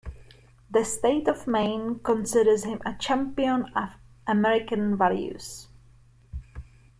[0.71, 3.89] The state of Maine considers him a champion of
[4.25, 5.67] American values.